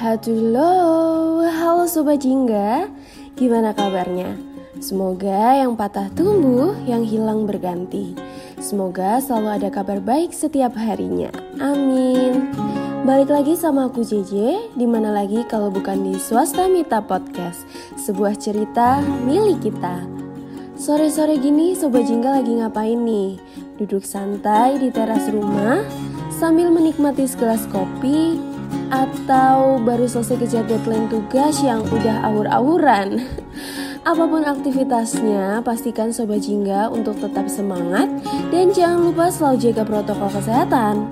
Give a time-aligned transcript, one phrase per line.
[0.00, 2.88] Halo, halo Sobat Jingga,
[3.36, 4.32] gimana kabarnya?
[4.80, 8.16] Semoga yang patah tumbuh, yang hilang berganti.
[8.56, 11.28] Semoga selalu ada kabar baik setiap harinya.
[11.60, 12.48] Amin.
[13.04, 17.68] Balik lagi sama aku JJ, di mana lagi kalau bukan di Swasta Mita Podcast,
[18.00, 20.00] sebuah cerita milik kita.
[20.80, 23.36] Sore-sore gini Sobat Jingga lagi ngapain nih?
[23.76, 25.84] Duduk santai di teras rumah,
[26.32, 28.48] sambil menikmati segelas kopi,
[28.90, 33.22] atau baru selesai kejar deadline tugas yang udah awur-awuran.
[34.00, 38.08] Apa pun aktivitasnya, pastikan Sobat Jingga untuk tetap semangat
[38.50, 41.06] dan jangan lupa selalu jaga protokol kesehatan.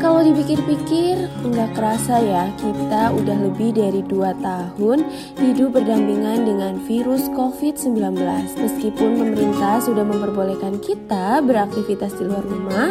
[0.00, 5.04] Kalau dipikir-pikir, nggak kerasa ya kita udah lebih dari 2 tahun
[5.36, 8.16] hidup berdampingan dengan virus COVID-19.
[8.56, 12.90] Meskipun pemerintah sudah memperbolehkan kita beraktivitas di luar rumah,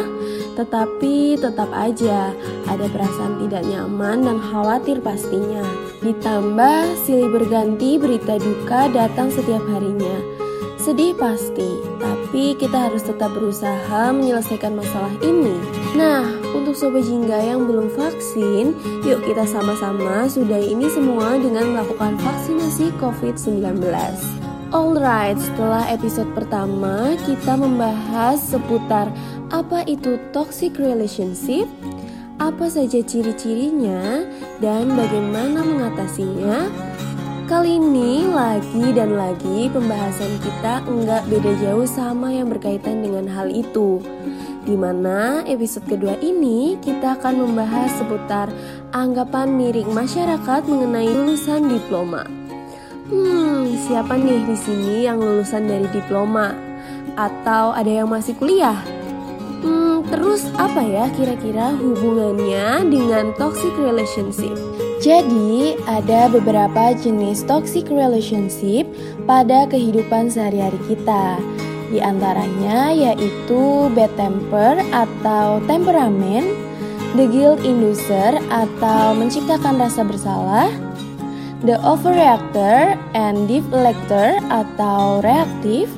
[0.54, 2.32] tetapi tetap aja
[2.68, 5.64] ada perasaan tidak nyaman dan khawatir pastinya.
[6.02, 10.42] Ditambah silih berganti berita duka datang setiap harinya.
[10.82, 15.54] Sedih pasti, tapi kita harus tetap berusaha menyelesaikan masalah ini.
[15.94, 18.74] Nah, untuk sobat jingga yang belum vaksin,
[19.06, 23.78] yuk kita sama-sama sudah ini semua dengan melakukan vaksinasi COVID-19.
[24.72, 29.12] Alright, setelah episode pertama kita membahas seputar
[29.52, 31.68] apa itu toxic relationship,
[32.40, 34.24] apa saja ciri-cirinya,
[34.64, 36.72] dan bagaimana mengatasinya.
[37.52, 43.52] Kali ini lagi dan lagi pembahasan kita enggak beda jauh sama yang berkaitan dengan hal
[43.52, 44.00] itu.
[44.64, 48.48] Di mana episode kedua ini kita akan membahas seputar
[48.96, 52.24] anggapan miring masyarakat mengenai lulusan diploma.
[53.12, 56.56] Hmm, siapa nih di sini yang lulusan dari diploma?
[57.20, 59.01] Atau ada yang masih kuliah?
[60.12, 64.52] Terus apa ya kira-kira hubungannya dengan toxic relationship?
[65.00, 68.84] Jadi, ada beberapa jenis toxic relationship
[69.24, 71.40] pada kehidupan sehari-hari kita.
[71.88, 76.44] Di antaranya yaitu bad temper atau temperamen,
[77.16, 80.68] the guilt inducer atau menciptakan rasa bersalah,
[81.64, 85.88] the overreactor and deflector atau reaktif,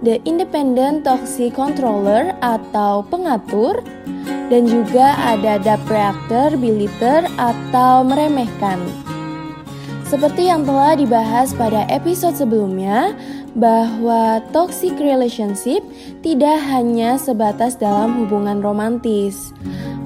[0.00, 3.80] the independent toxic controller atau pengatur,
[4.50, 8.82] dan juga ada reactor belitter atau meremehkan.
[10.10, 13.14] Seperti yang telah dibahas pada episode sebelumnya,
[13.54, 15.82] bahwa toxic relationship
[16.22, 19.54] tidak hanya sebatas dalam hubungan romantis,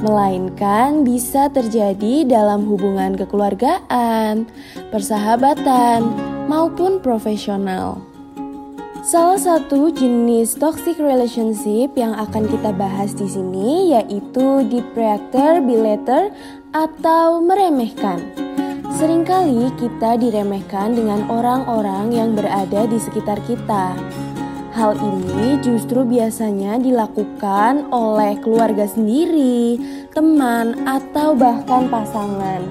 [0.05, 4.45] melainkan bisa terjadi dalam hubungan kekeluargaan,
[4.93, 6.05] persahabatan,
[6.49, 8.14] maupun profesional.
[9.05, 16.33] Salah satu jenis toxic relationship yang akan kita bahas di sini yaitu depredator, belater,
[16.73, 18.25] atau meremehkan.
[18.97, 23.93] Seringkali kita diremehkan dengan orang-orang yang berada di sekitar kita.
[24.73, 29.77] Hal ini justru biasanya dilakukan oleh keluarga sendiri,
[30.17, 32.65] teman, atau bahkan pasangan.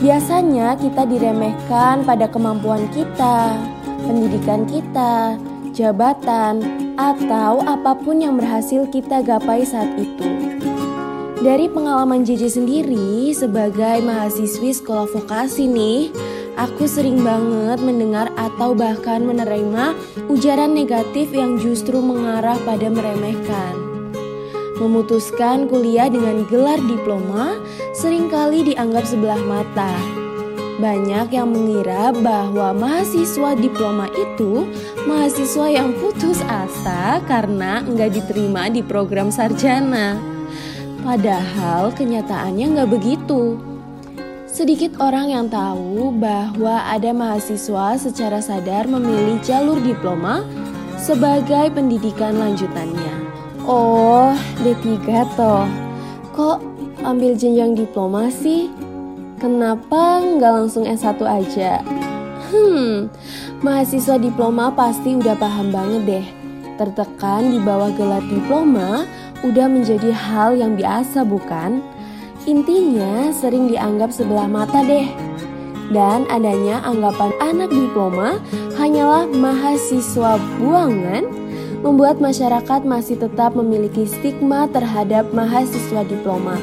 [0.00, 3.60] Biasanya kita diremehkan pada kemampuan kita,
[4.08, 5.36] pendidikan kita,
[5.76, 6.64] jabatan,
[6.96, 10.26] atau apa pun yang berhasil kita gapai saat itu.
[11.38, 16.10] Dari pengalaman JJ sendiri sebagai mahasiswi sekolah vokasi nih,
[16.58, 19.94] aku sering banget mendengar atau bahkan menerima
[20.26, 23.76] ujaran negatif yang justru mengarah pada meremehkan.
[24.82, 27.54] Memutuskan kuliah dengan gelar diploma
[27.94, 29.94] sering kali dianggap sebelah mata,
[30.78, 34.70] banyak yang mengira bahwa mahasiswa diploma itu
[35.10, 40.14] mahasiswa yang putus asa karena nggak diterima di program sarjana.
[41.02, 43.58] Padahal kenyataannya nggak begitu.
[44.46, 50.46] Sedikit orang yang tahu bahwa ada mahasiswa secara sadar memilih jalur diploma
[50.98, 53.14] sebagai pendidikan lanjutannya.
[53.66, 54.98] Oh, D3
[55.34, 55.66] toh.
[56.34, 56.58] Kok
[57.02, 58.77] ambil jenjang diploma sih?
[59.38, 61.78] Kenapa nggak langsung S1 aja?
[62.50, 63.06] Hmm,
[63.62, 66.26] mahasiswa diploma pasti udah paham banget deh.
[66.74, 69.06] Tertekan di bawah gelar diploma
[69.46, 71.78] udah menjadi hal yang biasa bukan?
[72.50, 75.06] Intinya sering dianggap sebelah mata deh.
[75.94, 78.42] Dan adanya anggapan anak diploma
[78.74, 81.22] hanyalah mahasiswa buangan
[81.86, 86.58] membuat masyarakat masih tetap memiliki stigma terhadap mahasiswa diploma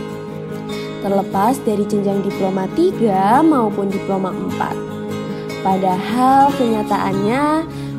[1.05, 5.61] terlepas dari jenjang diploma 3 maupun diploma 4.
[5.61, 7.43] Padahal kenyataannya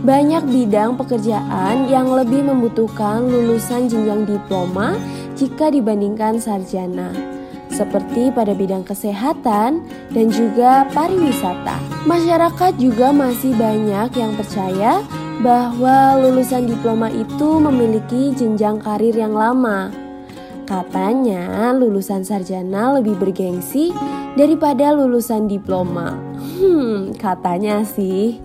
[0.03, 4.99] banyak bidang pekerjaan yang lebih membutuhkan lulusan jenjang diploma
[5.39, 7.15] jika dibandingkan sarjana.
[7.77, 11.77] seperti pada bidang kesehatan dan juga pariwisata.
[12.09, 15.05] Masyarakat juga masih banyak yang percaya
[15.45, 20.06] bahwa lulusan diploma itu memiliki jenjang karir yang lama.
[20.67, 23.95] Katanya lulusan sarjana lebih bergengsi
[24.35, 26.19] daripada lulusan diploma.
[26.59, 28.43] Hmm, katanya sih.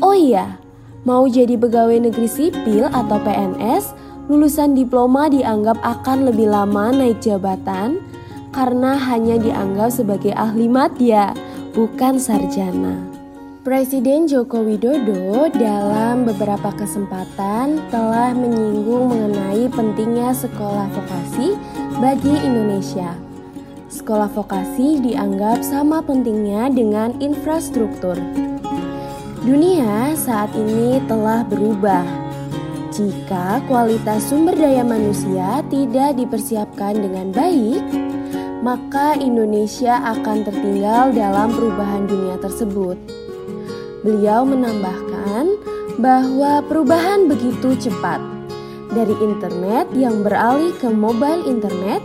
[0.00, 0.56] Oh iya,
[1.04, 3.92] mau jadi pegawai negeri sipil atau PNS,
[4.32, 8.00] lulusan diploma dianggap akan lebih lama naik jabatan
[8.56, 11.36] karena hanya dianggap sebagai ahli madya,
[11.76, 13.11] bukan sarjana.
[13.62, 21.54] Presiden Joko Widodo dalam beberapa kesempatan telah menyinggung mengenai pentingnya sekolah vokasi
[22.02, 23.14] bagi Indonesia.
[23.86, 28.18] Sekolah vokasi dianggap sama pentingnya dengan infrastruktur.
[29.46, 32.02] Dunia saat ini telah berubah.
[32.90, 38.10] Jika kualitas sumber daya manusia tidak dipersiapkan dengan baik,
[38.66, 43.21] maka Indonesia akan tertinggal dalam perubahan dunia tersebut.
[44.02, 45.58] Beliau menambahkan
[46.02, 48.18] bahwa perubahan begitu cepat
[48.90, 52.02] dari internet yang beralih ke mobile internet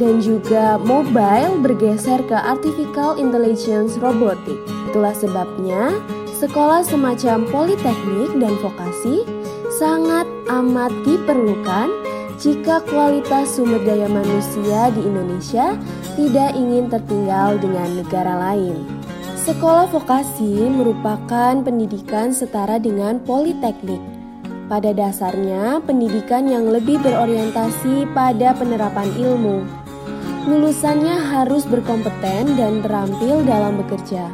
[0.00, 4.56] dan juga mobile bergeser ke artificial intelligence robotik.
[4.90, 5.92] Itulah sebabnya
[6.40, 9.28] sekolah semacam politeknik dan vokasi
[9.76, 11.92] sangat amat diperlukan
[12.40, 15.76] jika kualitas sumber daya manusia di Indonesia
[16.16, 18.99] tidak ingin tertinggal dengan negara lain.
[19.40, 23.96] Sekolah vokasi merupakan pendidikan setara dengan politeknik.
[24.68, 29.64] Pada dasarnya, pendidikan yang lebih berorientasi pada penerapan ilmu.
[30.44, 34.28] Lulusannya harus berkompeten dan terampil dalam bekerja.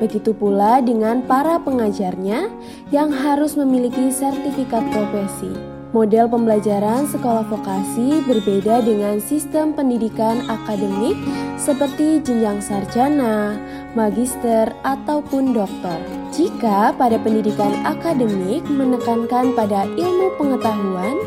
[0.00, 2.48] Begitu pula dengan para pengajarnya
[2.88, 5.52] yang harus memiliki sertifikat profesi.
[5.90, 11.18] Model pembelajaran sekolah vokasi berbeda dengan sistem pendidikan akademik
[11.58, 13.58] seperti jenjang sarjana,
[13.98, 15.98] magister, ataupun dokter.
[16.30, 21.26] Jika pada pendidikan akademik menekankan pada ilmu pengetahuan,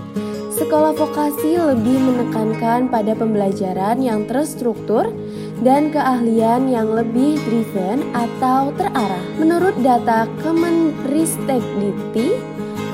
[0.53, 5.11] sekolah vokasi lebih menekankan pada pembelajaran yang terstruktur
[5.59, 9.25] dan keahlian yang lebih driven atau terarah.
[9.35, 12.31] Menurut data Kemenristekdikti,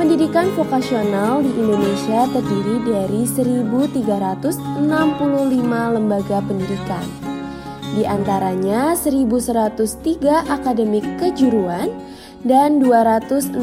[0.02, 7.29] pendidikan vokasional di Indonesia terdiri dari 1.365 lembaga pendidikan.
[7.98, 11.90] Di antaranya 1.103 akademik kejuruan
[12.46, 13.60] dan 262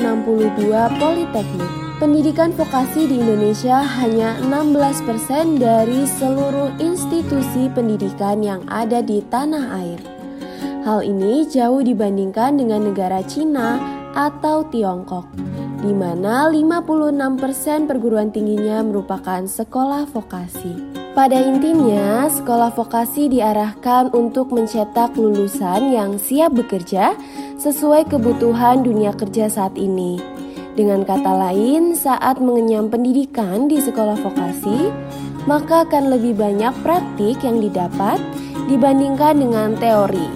[0.99, 1.73] politeknik.
[1.97, 10.01] Pendidikan vokasi di Indonesia hanya 16% dari seluruh institusi pendidikan yang ada di tanah air.
[10.85, 13.81] Hal ini jauh dibandingkan dengan negara Cina
[14.13, 15.25] atau Tiongkok,
[15.81, 21.06] di mana 56% perguruan tingginya merupakan sekolah vokasi.
[21.17, 27.17] Pada intinya, sekolah vokasi diarahkan untuk mencetak lulusan yang siap bekerja
[27.57, 30.21] sesuai kebutuhan dunia kerja saat ini.
[30.77, 34.93] Dengan kata lain, saat mengenyam pendidikan di sekolah vokasi,
[35.49, 38.21] maka akan lebih banyak praktik yang didapat
[38.69, 40.29] dibandingkan dengan teori.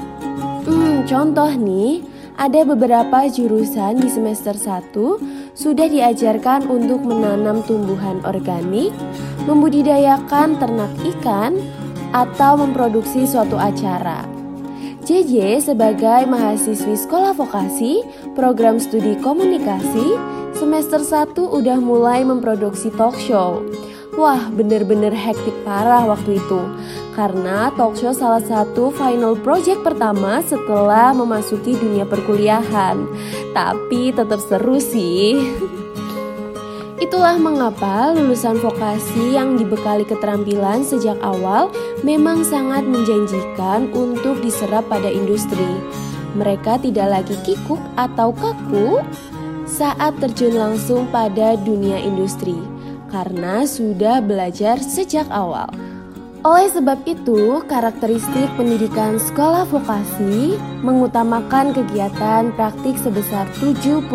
[0.64, 2.00] Hmm, contoh nih,
[2.40, 8.94] ada beberapa jurusan di semester 1 sudah diajarkan untuk menanam tumbuhan organik,
[9.44, 11.58] membudidayakan ternak ikan,
[12.10, 14.26] atau memproduksi suatu acara.
[15.00, 18.04] JJ sebagai mahasiswi sekolah vokasi,
[18.36, 20.14] program studi komunikasi,
[20.54, 23.64] semester 1 udah mulai memproduksi talk show.
[24.18, 26.60] Wah, bener-bener hektik parah waktu itu.
[27.10, 33.02] Karena talk show salah satu final project pertama setelah memasuki dunia perkuliahan.
[33.50, 35.34] Tapi tetap seru sih.
[37.04, 41.72] Itulah mengapa lulusan vokasi yang dibekali keterampilan sejak awal
[42.04, 45.80] memang sangat menjanjikan untuk diserap pada industri.
[46.36, 49.00] Mereka tidak lagi kikuk atau kaku
[49.66, 52.58] saat terjun langsung pada dunia industri
[53.10, 55.72] karena sudah belajar sejak awal.
[56.40, 64.08] Oleh sebab itu, karakteristik pendidikan sekolah vokasi mengutamakan kegiatan praktik sebesar 70%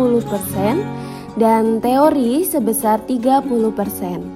[1.38, 4.26] dan teori sebesar 30%.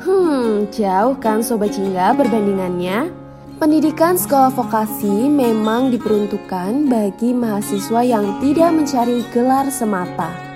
[0.00, 3.12] Hmm, jauh kan Sobat Jingga perbandingannya?
[3.60, 10.53] Pendidikan sekolah vokasi memang diperuntukkan bagi mahasiswa yang tidak mencari gelar semata.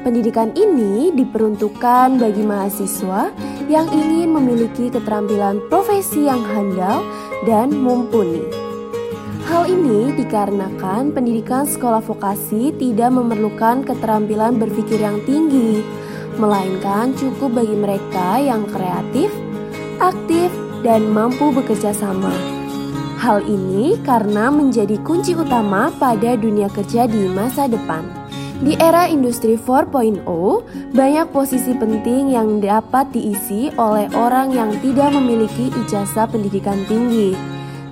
[0.00, 3.28] Pendidikan ini diperuntukkan bagi mahasiswa
[3.68, 7.04] yang ingin memiliki keterampilan profesi yang handal
[7.44, 8.40] dan mumpuni.
[9.44, 15.84] Hal ini dikarenakan pendidikan sekolah vokasi tidak memerlukan keterampilan berpikir yang tinggi,
[16.40, 19.28] melainkan cukup bagi mereka yang kreatif,
[20.00, 20.48] aktif,
[20.80, 22.32] dan mampu bekerja sama.
[23.20, 28.19] Hal ini karena menjadi kunci utama pada dunia kerja di masa depan.
[28.60, 30.20] Di era industri 4.0,
[30.92, 37.32] banyak posisi penting yang dapat diisi oleh orang yang tidak memiliki ijazah pendidikan tinggi,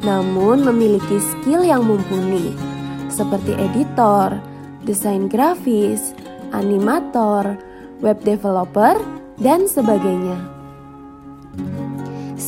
[0.05, 2.53] namun memiliki skill yang mumpuni,
[3.09, 4.37] seperti editor,
[4.85, 6.13] desain grafis,
[6.53, 7.57] animator,
[8.05, 9.01] web developer,
[9.41, 10.37] dan sebagainya.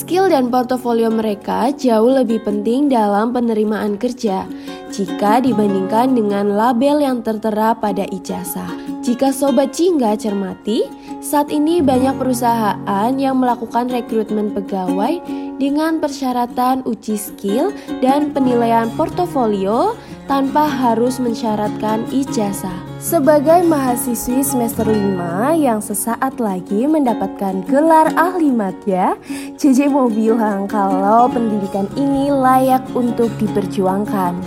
[0.00, 4.48] Skill dan portofolio mereka jauh lebih penting dalam penerimaan kerja
[4.88, 8.80] jika dibandingkan dengan label yang tertera pada ijazah.
[9.04, 10.88] Jika Sobat Jingga cermati,
[11.20, 15.20] saat ini banyak perusahaan yang melakukan rekrutmen pegawai
[15.60, 17.68] dengan persyaratan uji skill
[18.00, 19.92] dan penilaian portofolio
[20.30, 22.86] tanpa harus mensyaratkan ijazah.
[23.02, 29.18] Sebagai mahasiswi semester 5 yang sesaat lagi mendapatkan gelar ahli madya,
[29.58, 34.38] JJ mau bilang kalau pendidikan ini layak untuk diperjuangkan.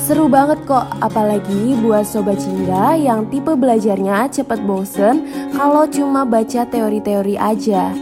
[0.00, 6.64] Seru banget kok, apalagi buat sobat jingga yang tipe belajarnya cepet bosen kalau cuma baca
[6.64, 7.92] teori-teori aja.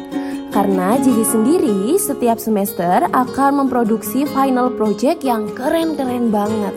[0.54, 6.70] Karena JJ sendiri setiap semester akan memproduksi final project yang keren-keren banget.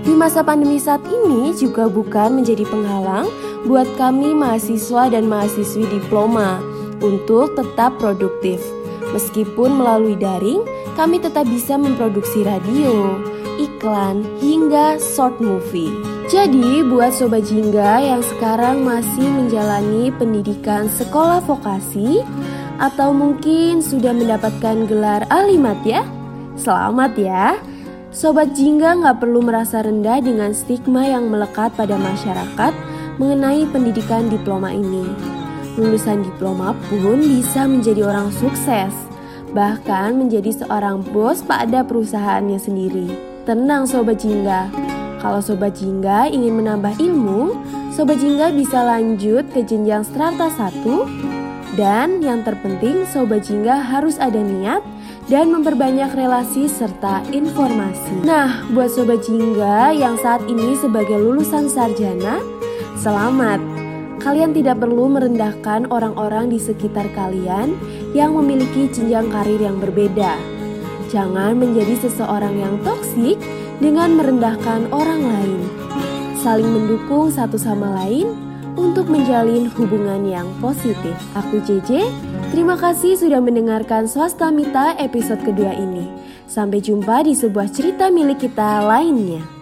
[0.00, 3.28] Di masa pandemi saat ini juga bukan menjadi penghalang
[3.68, 6.60] buat kami mahasiswa dan mahasiswi diploma
[7.04, 8.60] untuk tetap produktif.
[9.12, 10.64] Meskipun melalui daring,
[10.94, 13.18] kami tetap bisa memproduksi radio,
[13.60, 15.92] iklan, hingga short movie.
[16.30, 22.22] Jadi, buat sobat jingga yang sekarang masih menjalani pendidikan sekolah vokasi
[22.78, 26.06] atau mungkin sudah mendapatkan gelar alimat ya,
[26.54, 27.58] selamat ya.
[28.10, 32.74] Sobat Jingga nggak perlu merasa rendah dengan stigma yang melekat pada masyarakat
[33.22, 35.06] mengenai pendidikan diploma ini.
[35.78, 38.90] Lulusan diploma pun bisa menjadi orang sukses,
[39.54, 43.14] bahkan menjadi seorang bos pada perusahaannya sendiri.
[43.46, 44.66] Tenang Sobat Jingga,
[45.22, 47.54] kalau Sobat Jingga ingin menambah ilmu,
[47.94, 54.42] Sobat Jingga bisa lanjut ke jenjang strata 1 dan yang terpenting Sobat Jingga harus ada
[54.42, 54.82] niat
[55.30, 58.26] dan memperbanyak relasi serta informasi.
[58.26, 62.42] Nah, buat sobat jingga yang saat ini sebagai lulusan sarjana,
[62.98, 63.62] selamat.
[64.20, 67.78] Kalian tidak perlu merendahkan orang-orang di sekitar kalian
[68.12, 70.34] yang memiliki jenjang karir yang berbeda.
[71.08, 73.38] Jangan menjadi seseorang yang toksik
[73.78, 75.62] dengan merendahkan orang lain.
[76.42, 78.34] Saling mendukung satu sama lain
[78.76, 81.16] untuk menjalin hubungan yang positif.
[81.32, 82.06] Aku JJ,
[82.50, 86.10] terima kasih sudah mendengarkan Swasta Mita episode kedua ini.
[86.50, 89.59] Sampai jumpa di sebuah cerita milik kita lainnya.